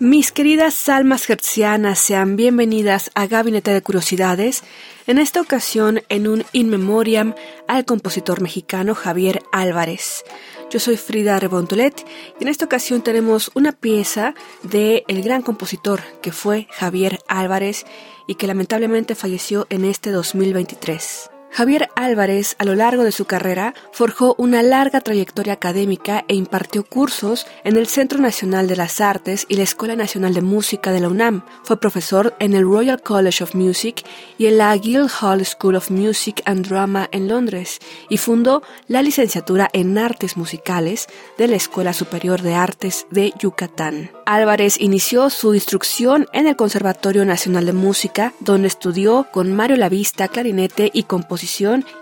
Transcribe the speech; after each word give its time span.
Mis 0.00 0.30
queridas 0.30 0.88
almas 0.88 1.28
hercianas, 1.28 1.98
sean 1.98 2.36
bienvenidas 2.36 3.10
a 3.16 3.26
Gabinete 3.26 3.72
de 3.72 3.82
Curiosidades, 3.82 4.62
en 5.08 5.18
esta 5.18 5.40
ocasión 5.40 6.02
en 6.08 6.28
un 6.28 6.44
in 6.52 6.70
memoriam 6.70 7.34
al 7.66 7.84
compositor 7.84 8.40
mexicano 8.40 8.94
Javier 8.94 9.42
Álvarez. 9.50 10.22
Yo 10.70 10.78
soy 10.78 10.96
Frida 10.96 11.40
Rebontulet 11.40 12.06
y 12.38 12.44
en 12.44 12.48
esta 12.48 12.66
ocasión 12.66 13.02
tenemos 13.02 13.50
una 13.56 13.72
pieza 13.72 14.36
de 14.62 15.02
el 15.08 15.20
gran 15.20 15.42
compositor 15.42 16.00
que 16.22 16.30
fue 16.30 16.68
Javier 16.70 17.18
Álvarez 17.26 17.84
y 18.28 18.36
que 18.36 18.46
lamentablemente 18.46 19.16
falleció 19.16 19.66
en 19.68 19.84
este 19.84 20.12
2023. 20.12 21.30
Javier 21.58 21.88
Álvarez, 21.96 22.54
a 22.60 22.64
lo 22.64 22.76
largo 22.76 23.02
de 23.02 23.10
su 23.10 23.24
carrera, 23.24 23.74
forjó 23.90 24.36
una 24.38 24.62
larga 24.62 25.00
trayectoria 25.00 25.54
académica 25.54 26.24
e 26.28 26.36
impartió 26.36 26.84
cursos 26.84 27.48
en 27.64 27.76
el 27.76 27.88
Centro 27.88 28.20
Nacional 28.20 28.68
de 28.68 28.76
las 28.76 29.00
Artes 29.00 29.44
y 29.48 29.56
la 29.56 29.64
Escuela 29.64 29.96
Nacional 29.96 30.34
de 30.34 30.40
Música 30.40 30.92
de 30.92 31.00
la 31.00 31.08
UNAM. 31.08 31.44
Fue 31.64 31.80
profesor 31.80 32.36
en 32.38 32.54
el 32.54 32.62
Royal 32.62 33.02
College 33.02 33.42
of 33.42 33.56
Music 33.56 34.04
y 34.38 34.46
en 34.46 34.58
la 34.58 34.76
Guildhall 34.76 35.44
School 35.44 35.74
of 35.74 35.90
Music 35.90 36.42
and 36.44 36.64
Drama 36.64 37.08
en 37.10 37.26
Londres 37.26 37.80
y 38.08 38.18
fundó 38.18 38.62
la 38.86 39.02
licenciatura 39.02 39.68
en 39.72 39.98
Artes 39.98 40.36
Musicales 40.36 41.08
de 41.38 41.48
la 41.48 41.56
Escuela 41.56 41.92
Superior 41.92 42.40
de 42.40 42.54
Artes 42.54 43.08
de 43.10 43.32
Yucatán. 43.36 44.12
Álvarez 44.26 44.80
inició 44.80 45.28
su 45.28 45.56
instrucción 45.56 46.28
en 46.32 46.46
el 46.46 46.54
Conservatorio 46.54 47.24
Nacional 47.24 47.66
de 47.66 47.72
Música, 47.72 48.32
donde 48.38 48.68
estudió 48.68 49.26
con 49.32 49.52
Mario 49.56 49.76
Lavista 49.76 50.28
clarinete 50.28 50.88
y 50.94 51.02
composición 51.02 51.47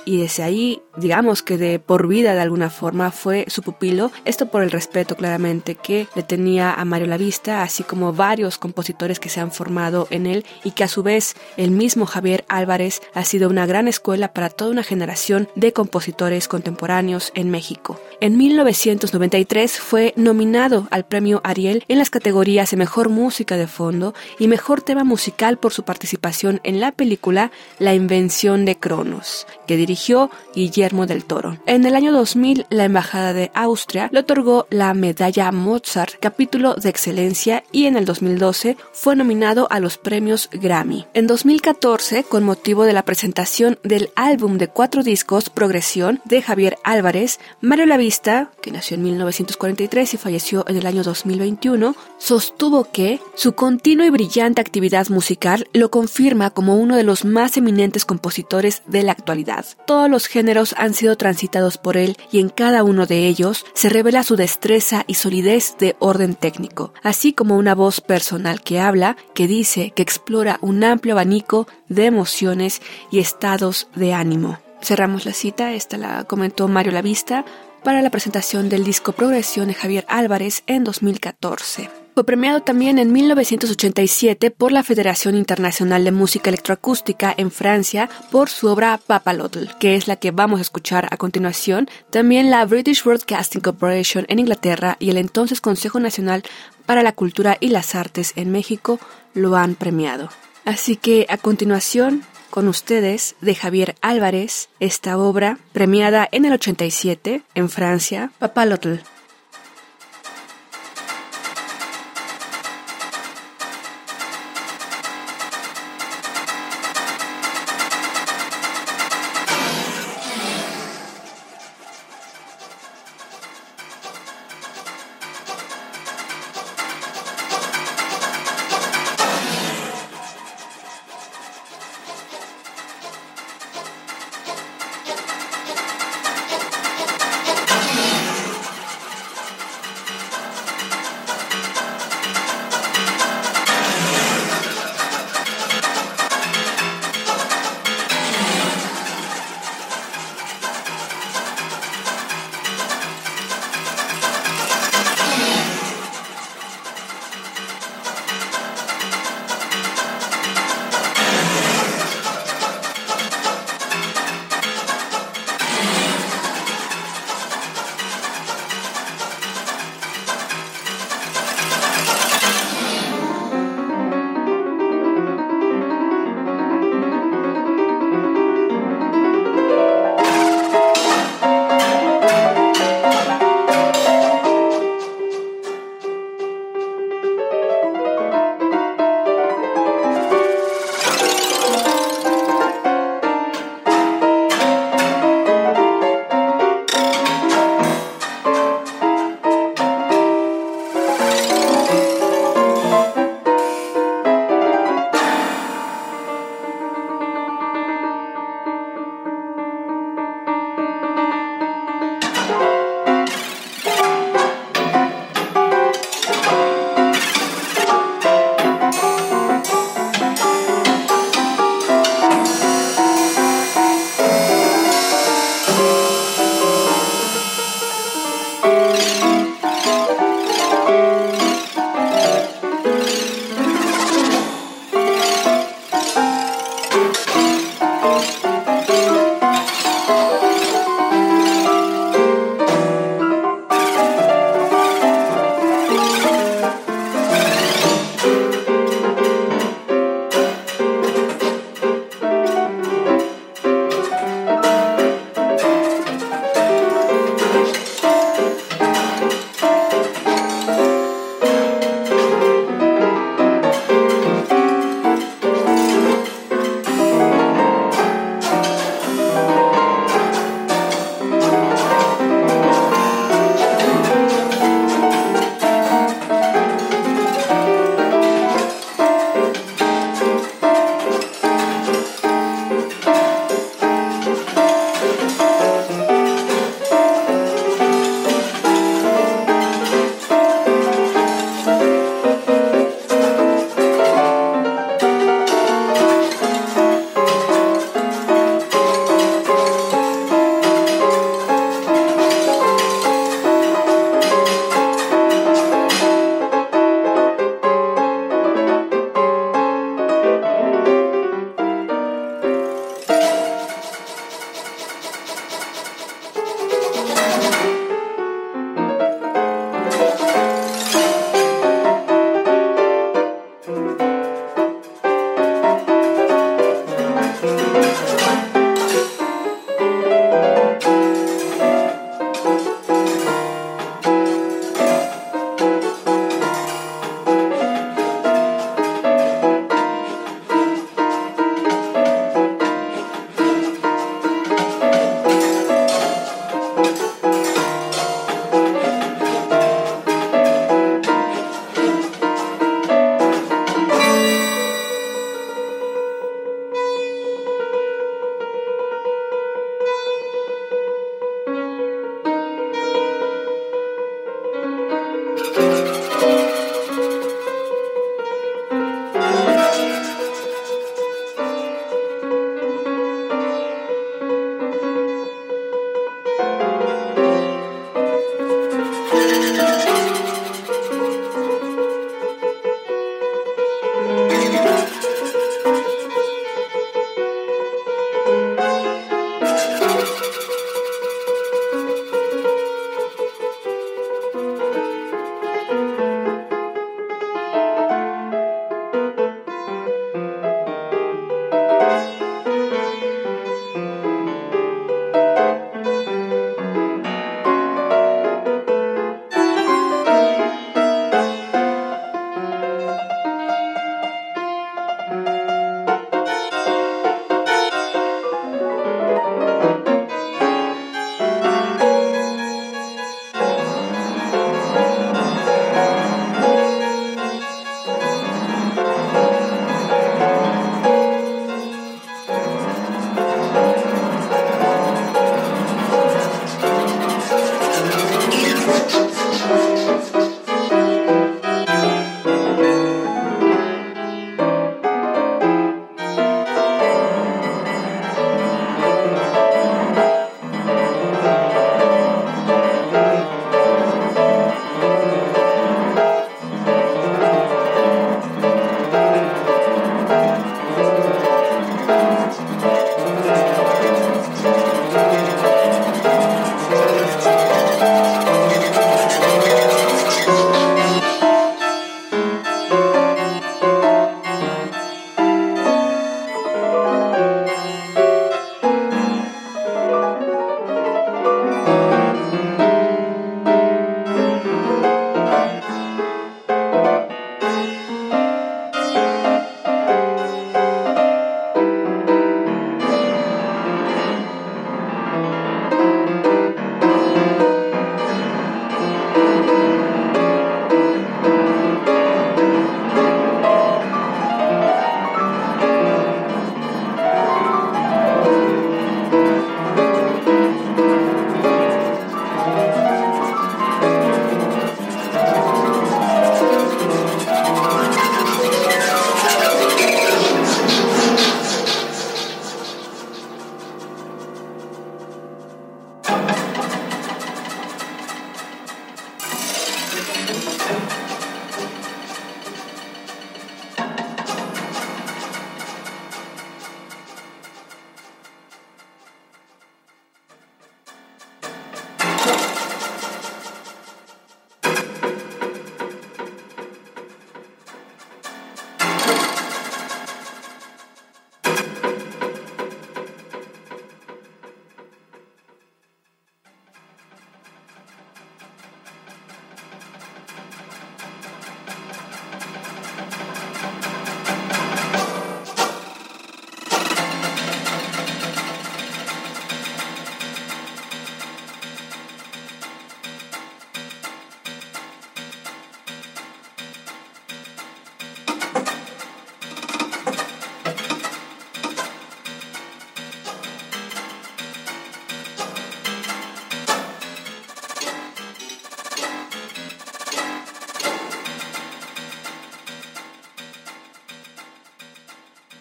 y 0.04 0.18
desde 0.18 0.42
ahí, 0.42 0.82
digamos 0.96 1.42
que 1.42 1.56
de 1.56 1.78
por 1.78 2.08
vida 2.08 2.34
de 2.34 2.40
alguna 2.40 2.68
forma, 2.68 3.10
fue 3.10 3.44
su 3.48 3.62
pupilo, 3.62 4.10
esto 4.24 4.50
por 4.50 4.62
el 4.62 4.70
respeto 4.70 5.14
claramente 5.14 5.76
que 5.76 6.08
le 6.14 6.22
tenía 6.22 6.74
a 6.74 6.84
Mario 6.84 7.06
Lavista, 7.06 7.62
así 7.62 7.84
como 7.84 8.12
varios 8.12 8.58
compositores 8.58 9.20
que 9.20 9.28
se 9.28 9.40
han 9.40 9.52
formado 9.52 10.08
en 10.10 10.26
él 10.26 10.44
y 10.64 10.72
que 10.72 10.84
a 10.84 10.88
su 10.88 11.02
vez 11.02 11.36
el 11.56 11.70
mismo 11.70 12.06
Javier 12.06 12.44
Álvarez 12.48 13.02
ha 13.14 13.24
sido 13.24 13.48
una 13.48 13.66
gran 13.66 13.86
escuela 13.88 14.32
para 14.32 14.50
toda 14.50 14.70
una 14.70 14.82
generación 14.82 15.48
de 15.54 15.72
compositores 15.72 16.48
contemporáneos 16.48 17.30
en 17.34 17.50
México. 17.50 18.00
En 18.20 18.36
1993 18.36 19.78
fue 19.78 20.12
nominado 20.16 20.88
al 20.90 21.06
premio 21.06 21.40
Ariel 21.44 21.84
en 21.88 21.98
las 21.98 22.10
categorías 22.10 22.70
de 22.70 22.76
Mejor 22.78 23.10
Música 23.10 23.56
de 23.56 23.68
Fondo 23.68 24.14
y 24.38 24.48
Mejor 24.48 24.82
Tema 24.82 25.04
Musical 25.04 25.58
por 25.58 25.72
su 25.72 25.84
participación 25.84 26.60
en 26.64 26.80
la 26.80 26.92
película 26.92 27.52
La 27.78 27.94
Invención 27.94 28.64
de 28.64 28.76
Cronos, 28.78 29.25
que 29.66 29.76
dirigió 29.76 30.30
Guillermo 30.54 31.06
del 31.06 31.24
Toro. 31.24 31.58
En 31.66 31.84
el 31.86 31.94
año 31.94 32.12
2000, 32.12 32.66
la 32.70 32.84
Embajada 32.84 33.32
de 33.32 33.50
Austria 33.54 34.08
le 34.12 34.20
otorgó 34.20 34.66
la 34.70 34.94
Medalla 34.94 35.52
Mozart, 35.52 36.14
capítulo 36.20 36.74
de 36.74 36.88
excelencia, 36.88 37.64
y 37.72 37.86
en 37.86 37.96
el 37.96 38.04
2012 38.04 38.76
fue 38.92 39.16
nominado 39.16 39.66
a 39.70 39.80
los 39.80 39.98
premios 39.98 40.48
Grammy. 40.52 41.06
En 41.14 41.26
2014, 41.26 42.24
con 42.24 42.44
motivo 42.44 42.84
de 42.84 42.92
la 42.92 43.04
presentación 43.04 43.78
del 43.82 44.10
álbum 44.16 44.58
de 44.58 44.68
cuatro 44.68 45.02
discos 45.02 45.50
Progresión 45.50 46.20
de 46.24 46.42
Javier 46.42 46.78
Álvarez, 46.84 47.38
Mario 47.60 47.86
Lavista, 47.86 48.50
que 48.60 48.70
nació 48.70 48.96
en 48.96 49.02
1943 49.04 50.14
y 50.14 50.16
falleció 50.16 50.64
en 50.68 50.76
el 50.76 50.86
año 50.86 51.02
2021, 51.02 51.94
sostuvo 52.18 52.84
que 52.84 53.20
su 53.34 53.52
continua 53.52 54.06
y 54.06 54.10
brillante 54.10 54.60
actividad 54.60 55.08
musical 55.08 55.68
lo 55.72 55.90
confirma 55.90 56.50
como 56.50 56.76
uno 56.76 56.96
de 56.96 57.02
los 57.02 57.24
más 57.24 57.56
eminentes 57.56 58.04
compositores 58.04 58.82
de 58.86 59.02
la 59.02 59.15
actualidad. 59.16 59.64
Todos 59.86 60.10
los 60.10 60.26
géneros 60.26 60.74
han 60.78 60.94
sido 60.94 61.16
transitados 61.16 61.78
por 61.78 61.96
él 61.96 62.16
y 62.30 62.40
en 62.40 62.48
cada 62.48 62.84
uno 62.84 63.06
de 63.06 63.26
ellos 63.26 63.64
se 63.74 63.88
revela 63.88 64.22
su 64.22 64.36
destreza 64.36 65.04
y 65.06 65.14
solidez 65.14 65.76
de 65.78 65.96
orden 65.98 66.34
técnico, 66.34 66.92
así 67.02 67.32
como 67.32 67.56
una 67.56 67.74
voz 67.74 68.00
personal 68.00 68.60
que 68.60 68.80
habla, 68.80 69.16
que 69.34 69.46
dice, 69.46 69.92
que 69.94 70.02
explora 70.02 70.58
un 70.60 70.84
amplio 70.84 71.14
abanico 71.14 71.66
de 71.88 72.06
emociones 72.06 72.82
y 73.10 73.18
estados 73.18 73.88
de 73.94 74.14
ánimo. 74.14 74.58
Cerramos 74.82 75.24
la 75.26 75.32
cita, 75.32 75.72
esta 75.72 75.96
la 75.96 76.24
comentó 76.24 76.68
Mario 76.68 76.92
Lavista 76.92 77.44
para 77.82 78.02
la 78.02 78.10
presentación 78.10 78.68
del 78.68 78.84
disco 78.84 79.12
Progresión 79.12 79.68
de 79.68 79.74
Javier 79.74 80.04
Álvarez 80.08 80.62
en 80.66 80.84
2014. 80.84 82.05
Fue 82.16 82.24
premiado 82.24 82.62
también 82.62 82.98
en 82.98 83.12
1987 83.12 84.50
por 84.50 84.72
la 84.72 84.82
Federación 84.82 85.36
Internacional 85.36 86.02
de 86.02 86.12
Música 86.12 86.48
Electroacústica 86.48 87.34
en 87.36 87.50
Francia 87.50 88.08
por 88.30 88.48
su 88.48 88.68
obra 88.68 88.98
Papalotl, 89.06 89.66
que 89.78 89.96
es 89.96 90.08
la 90.08 90.16
que 90.16 90.30
vamos 90.30 90.58
a 90.58 90.62
escuchar 90.62 91.08
a 91.10 91.18
continuación. 91.18 91.90
También 92.08 92.50
la 92.50 92.64
British 92.64 93.04
Broadcasting 93.04 93.60
Corporation 93.60 94.24
en 94.30 94.38
Inglaterra 94.38 94.96
y 94.98 95.10
el 95.10 95.18
entonces 95.18 95.60
Consejo 95.60 96.00
Nacional 96.00 96.42
para 96.86 97.02
la 97.02 97.12
Cultura 97.12 97.58
y 97.60 97.68
las 97.68 97.94
Artes 97.94 98.32
en 98.36 98.50
México 98.50 98.98
lo 99.34 99.54
han 99.54 99.74
premiado. 99.74 100.30
Así 100.64 100.96
que 100.96 101.26
a 101.28 101.36
continuación 101.36 102.22
con 102.48 102.66
ustedes 102.66 103.36
de 103.42 103.54
Javier 103.54 103.94
Álvarez, 104.00 104.70
esta 104.80 105.18
obra 105.18 105.58
premiada 105.74 106.26
en 106.32 106.46
el 106.46 106.54
87 106.54 107.42
en 107.54 107.68
Francia, 107.68 108.32
Papalotl. 108.38 109.00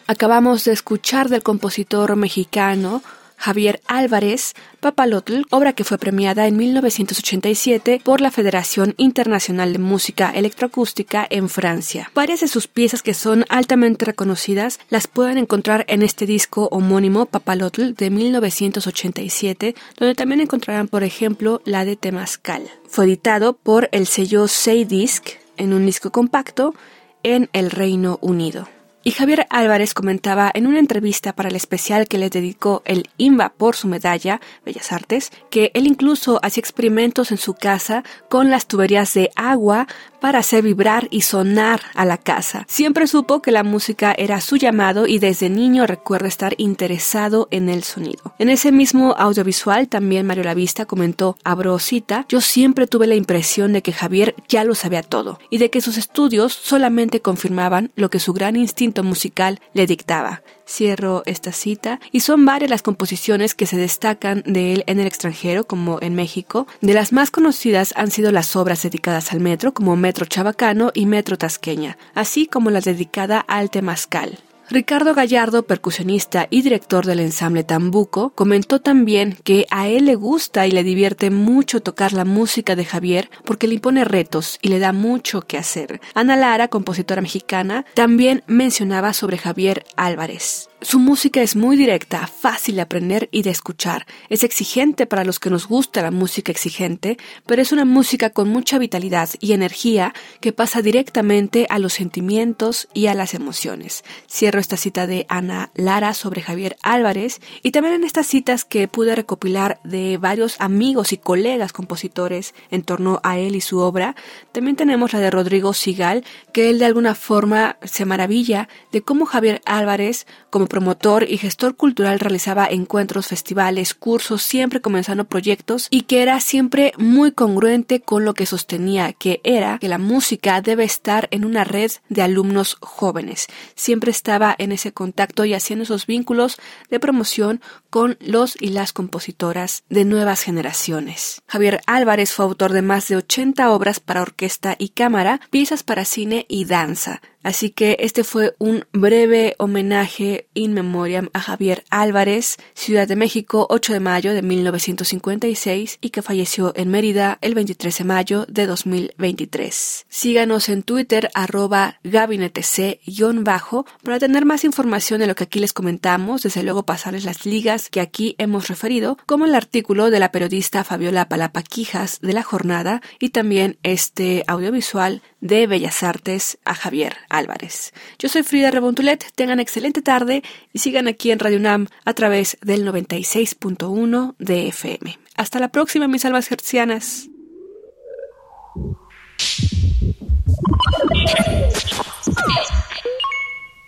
Acabamos 0.08 0.66
de 0.66 0.72
escuchar 0.72 1.30
del 1.30 1.42
compositor 1.42 2.16
mexicano 2.16 3.02
Javier 3.38 3.82
Álvarez 3.88 4.54
Papalotl, 4.80 5.42
obra 5.50 5.74
que 5.74 5.84
fue 5.84 5.98
premiada 5.98 6.46
en 6.46 6.58
1987 6.58 8.02
por 8.04 8.22
la 8.22 8.30
Federación 8.30 8.94
Internacional 8.98 9.74
de 9.74 9.80
Música 9.80 10.30
Electroacústica 10.30 11.26
en 11.28 11.50
Francia. 11.50 12.12
Varias 12.14 12.42
de 12.42 12.48
sus 12.48 12.68
piezas 12.68 13.02
que 13.02 13.16
son 13.16 13.46
altamente 13.50 14.06
reconocidas 14.06 14.80
las 14.90 15.08
pueden 15.08 15.40
encontrar 15.40 15.86
en 15.88 16.04
este 16.04 16.28
disco 16.28 16.70
homónimo 16.72 17.26
Papalotl 17.26 17.94
de 17.94 18.12
1987, 18.12 19.76
donde 19.98 20.14
también 20.14 20.42
encontrarán, 20.42 20.88
por 20.88 21.04
ejemplo, 21.04 21.64
la 21.66 21.84
de 21.84 21.96
Temascal. 21.96 22.62
Fue 22.88 23.06
editado 23.06 23.54
por 23.54 23.90
el 23.92 24.06
sello 24.06 24.46
Disc 24.88 25.30
en 25.58 25.74
un 25.74 25.84
disco 25.84 26.12
compacto 26.12 26.76
en 27.24 27.50
el 27.54 27.72
Reino 27.72 28.20
Unido. 28.22 28.68
Y 29.08 29.12
Javier 29.12 29.46
Álvarez 29.52 29.94
comentaba 29.94 30.50
en 30.52 30.66
una 30.66 30.80
entrevista 30.80 31.36
para 31.36 31.50
el 31.50 31.56
especial 31.56 32.08
que 32.08 32.18
le 32.18 32.32
dedicó 32.32 32.82
el 32.86 33.08
IMBA 33.18 33.50
por 33.50 33.76
su 33.76 33.88
medalla, 33.88 34.42
Bellas 34.66 34.92
Artes, 34.92 35.32
que 35.52 35.70
él 35.76 35.86
incluso 35.86 36.40
hacía 36.42 36.62
experimentos 36.62 37.32
en 37.32 37.38
su 37.38 37.54
casa 37.54 38.04
con 38.32 38.50
las 38.50 38.66
tuberías 38.66 39.14
de 39.14 39.30
agua 39.36 39.86
para 40.26 40.40
hacer 40.40 40.64
vibrar 40.64 41.08
y 41.12 41.22
sonar 41.22 41.82
a 41.94 42.04
la 42.04 42.18
casa. 42.18 42.66
Siempre 42.68 43.06
supo 43.06 43.44
que 43.44 43.52
la 43.52 43.62
música 43.62 44.12
era 44.18 44.42
su 44.42 44.56
llamado 44.56 45.06
y 45.06 45.20
desde 45.20 45.52
niño 45.52 45.86
recuerda 45.86 46.28
estar 46.28 46.56
interesado 46.58 47.48
en 47.52 47.70
el 47.70 47.84
sonido. 47.84 48.34
En 48.40 48.50
ese 48.50 48.72
mismo 48.72 49.14
audiovisual 49.20 49.88
también 49.88 50.26
Mario 50.26 50.46
Lavista 50.46 50.88
comentó, 50.88 51.38
abro 51.44 51.78
cita, 51.78 52.26
yo 52.28 52.42
siempre 52.42 52.88
tuve 52.88 53.06
la 53.06 53.14
impresión 53.14 53.72
de 53.72 53.84
que 53.84 53.94
Javier 53.94 54.34
ya 54.50 54.64
lo 54.64 54.74
sabía 54.74 55.04
todo 55.04 55.38
y 55.52 55.60
de 55.60 55.70
que 55.70 55.80
sus 55.80 55.96
estudios 55.96 56.54
solamente 56.54 57.22
confirmaban 57.22 57.92
lo 57.96 58.10
que 58.10 58.20
su 58.20 58.34
gran 58.34 58.56
instinto 58.56 59.04
musical 59.04 59.60
le 59.74 59.86
dictaba. 59.86 60.42
Cierro 60.68 61.22
esta 61.28 61.52
cita 61.52 62.00
y 62.12 62.22
son 62.22 62.44
varias 62.46 62.72
las 62.72 62.82
composiciones 62.82 63.54
que 63.54 63.68
se 63.68 63.78
destacan 63.78 64.42
de 64.48 64.74
él 64.74 64.84
en 64.88 65.00
el 65.00 65.06
extranjero 65.06 65.68
como 65.68 66.00
en 66.02 66.16
México. 66.16 66.66
De 66.82 66.96
las 66.96 67.12
más 67.12 67.30
conocidas 67.30 67.94
han 67.96 68.10
sido 68.10 68.32
las 68.32 68.56
obras 68.56 68.82
dedicadas 68.82 69.32
al 69.32 69.42
metro 69.42 69.76
como 69.76 69.96
Metro 69.96 70.15
Chabacano 70.24 70.92
y 70.94 71.08
Metro 71.08 71.38
Tasqueña, 71.38 71.98
así 72.14 72.48
como 72.48 72.70
la 72.70 72.80
dedicada 72.80 73.42
al 73.42 73.70
Temascal. 73.70 74.40
Ricardo 74.70 75.14
Gallardo, 75.14 75.64
percusionista 75.64 76.48
y 76.50 76.64
director 76.64 77.06
del 77.06 77.20
ensamble 77.20 77.64
Tambuco, 77.64 78.32
comentó 78.32 78.82
también 78.82 79.38
que 79.44 79.68
a 79.70 79.88
él 79.88 80.06
le 80.06 80.16
gusta 80.16 80.66
y 80.66 80.72
le 80.72 80.84
divierte 80.84 81.30
mucho 81.30 81.82
tocar 81.82 82.14
la 82.14 82.26
música 82.26 82.76
de 82.76 82.86
Javier 82.86 83.30
porque 83.44 83.68
le 83.68 83.76
impone 83.76 84.06
retos 84.06 84.58
y 84.64 84.70
le 84.70 84.80
da 84.80 84.92
mucho 84.92 85.42
que 85.42 85.60
hacer. 85.60 86.02
Ana 86.16 86.36
Lara, 86.36 86.68
compositora 86.68 87.22
mexicana, 87.22 87.86
también 87.94 88.44
mencionaba 88.48 89.14
sobre 89.14 89.38
Javier 89.38 89.86
Álvarez. 89.98 90.70
Su 90.82 91.00
música 91.00 91.42
es 91.42 91.56
muy 91.56 91.78
directa, 91.78 92.28
fácil 92.28 92.76
de 92.76 92.82
aprender 92.82 93.30
y 93.32 93.44
de 93.44 93.50
escuchar. 93.50 94.06
Es 94.30 94.44
exigente 94.44 95.06
para 95.06 95.24
los 95.24 95.40
que 95.40 95.50
nos 95.50 95.68
gusta 95.68 96.02
la 96.02 96.12
música 96.12 96.52
exigente, 96.52 97.18
pero 97.48 97.62
es 97.62 97.72
una 97.72 97.86
música 97.86 98.30
con 98.32 98.50
mucha 98.50 98.78
vitalidad 98.78 99.30
y 99.40 99.54
energía 99.54 100.14
que 100.42 100.52
pasa 100.52 100.82
directamente 100.82 101.66
a 101.70 101.80
los 101.80 101.94
sentimientos 101.94 102.90
y 102.94 103.08
a 103.08 103.16
las 103.16 103.34
emociones. 103.34 104.04
Cierro 104.30 104.60
esta 104.60 104.76
cita 104.76 105.08
de 105.08 105.26
Ana 105.30 105.72
Lara 105.76 106.14
sobre 106.14 106.42
Javier 106.42 106.76
Álvarez 106.84 107.40
y 107.64 107.72
también 107.72 107.96
en 107.96 108.04
estas 108.04 108.28
citas 108.28 108.66
que 108.66 108.88
pude 108.90 109.16
recopilar 109.16 109.80
de 109.86 110.18
varios 110.18 110.60
amigos 110.60 111.14
y 111.14 111.18
colegas 111.18 111.72
compositores 111.72 112.54
en 112.70 112.84
torno 112.84 113.22
a 113.24 113.40
él 113.40 113.56
y 113.56 113.62
su 113.62 113.80
obra, 113.80 114.16
también 114.52 114.76
tenemos 114.76 115.14
la 115.14 115.20
de 115.20 115.32
Rodrigo 115.32 115.74
Sigal, 115.74 116.26
que 116.54 116.70
él 116.70 116.80
de 116.80 116.86
alguna 116.86 117.16
forma 117.16 117.78
se 117.82 118.06
maravilla 118.06 118.68
de 118.92 119.02
cómo 119.02 119.26
Javier 119.26 119.62
Álvarez, 119.66 120.28
como 120.56 120.68
promotor 120.68 121.30
y 121.30 121.38
gestor 121.38 121.76
cultural 121.76 122.18
realizaba 122.18 122.66
encuentros, 122.66 123.28
festivales, 123.28 123.94
cursos, 123.94 124.42
siempre 124.42 124.80
comenzando 124.80 125.26
proyectos 125.26 125.88
y 125.90 126.04
que 126.04 126.22
era 126.22 126.40
siempre 126.40 126.94
muy 126.98 127.34
congruente 127.34 128.00
con 128.00 128.24
lo 128.24 128.34
que 128.34 128.46
sostenía, 128.46 129.12
que 129.12 129.42
era 129.44 129.80
que 129.80 129.90
la 129.90 129.98
música 129.98 130.62
debe 130.62 130.86
estar 130.86 131.28
en 131.32 131.44
una 131.44 131.66
red 131.66 131.92
de 132.08 132.22
alumnos 132.22 132.78
jóvenes. 132.80 133.48
Siempre 133.76 134.12
estaba 134.12 134.56
en 134.58 134.72
ese 134.72 134.94
contacto 134.94 135.44
y 135.44 135.54
haciendo 135.54 135.84
esos 135.84 136.08
vínculos 136.08 136.56
de 136.90 137.02
promoción 137.02 137.60
con 137.90 138.16
los 138.22 138.56
y 138.58 138.70
las 138.70 138.94
compositoras 138.94 139.84
de 139.90 140.06
nuevas 140.06 140.42
generaciones. 140.42 141.42
Javier 141.48 141.82
Álvarez 141.86 142.32
fue 142.32 142.46
autor 142.46 142.72
de 142.72 142.82
más 142.82 143.10
de 143.10 143.18
80 143.18 143.70
obras 143.72 144.00
para 144.00 144.22
orquesta 144.22 144.78
y 144.80 144.90
cámara, 144.90 145.42
piezas 145.50 145.84
para 145.84 146.06
cine 146.06 146.46
y 146.48 146.64
danza. 146.64 147.22
Así 147.46 147.70
que 147.70 147.98
este 148.00 148.24
fue 148.24 148.56
un 148.58 148.86
breve 148.92 149.54
homenaje 149.60 150.48
in 150.56 150.74
memoriam 150.74 151.30
a 151.32 151.40
Javier 151.40 151.84
Álvarez, 151.92 152.58
Ciudad 152.74 153.08
de 153.08 153.16
México, 153.16 153.68
8 153.70 153.94
de 153.94 154.00
mayo 154.00 154.34
de 154.34 154.42
1956 154.42 156.00
y 156.02 156.10
que 156.10 156.24
falleció 156.24 156.74
en 156.76 156.90
Mérida 156.90 157.38
el 157.42 157.54
23 157.54 158.00
de 158.00 158.04
mayo 158.04 158.46
de 158.48 158.66
2023. 158.66 160.08
Síganos 160.10 160.70
en 160.70 160.82
Twitter 160.82 161.30
arroba 161.36 162.00
gabinetec-bajo 162.04 163.86
para 164.02 164.18
tener 164.18 164.44
más 164.46 164.64
información 164.64 165.20
de 165.20 165.28
lo 165.28 165.36
que 165.36 165.44
aquí 165.44 165.60
les 165.60 165.72
comentamos, 165.72 166.42
desde 166.42 166.64
luego 166.64 166.88
pasarles 166.88 167.26
las 167.26 167.46
ligas 167.46 167.92
que 167.92 168.02
aquí 168.02 168.34
hemos 168.40 168.70
referido, 168.70 169.20
como 169.28 169.46
el 169.46 169.54
artículo 169.54 170.10
de 170.10 170.20
la 170.20 170.32
periodista 170.32 170.84
Fabiola 170.84 171.30
Palapaquijas 171.30 172.22
de 172.22 172.34
la 172.34 172.42
jornada 172.42 173.04
y 173.20 173.30
también 173.30 173.78
este 173.84 174.44
audiovisual 174.48 175.22
de 175.42 175.68
Bellas 175.68 176.02
Artes 176.02 176.58
a 176.66 176.74
Javier 176.74 177.18
Álvarez. 177.38 177.94
Yo 178.20 178.30
soy 178.30 178.44
Frida 178.44 178.72
Rebontulet, 178.72 179.32
tengan 179.36 179.60
excelente 179.60 180.02
tarde 180.02 180.44
y 180.74 180.80
sigan 180.80 181.08
aquí 181.08 181.32
en 181.32 181.40
Radio 181.40 181.58
UNAM 181.58 181.88
a 182.06 182.14
través 182.14 182.58
del 182.62 182.86
96.1 182.88 184.36
de 184.40 184.68
FM. 184.68 185.20
Hasta 185.36 185.60
la 185.60 185.70
próxima, 185.70 186.08
mis 186.08 186.26
almas 186.26 186.52
hercianas. 186.52 187.30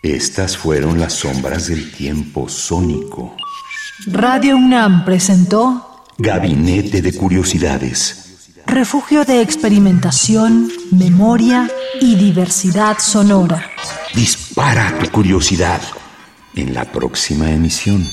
Estas 0.04 0.58
fueron 0.58 1.00
las 1.00 1.13
sombras 1.13 1.68
del 1.68 1.92
tiempo 1.92 2.48
sónico. 2.48 3.36
Radio 4.08 4.56
UNAM 4.56 5.04
presentó 5.06 6.06
Gabinete 6.18 7.01
de 7.01 7.13
Curiosidades 7.13 8.27
refugio 8.68 9.24
de 9.24 9.42
experimentación, 9.42 10.70
memoria 10.92 11.70
y 12.01 12.16
diversidad 12.16 12.98
sonora. 13.00 13.72
Dispara 14.13 14.98
tu 15.00 15.10
curiosidad 15.12 15.82
en 16.56 16.74
la 16.74 16.86
próxima 16.92 17.51
emisión. 17.51 18.04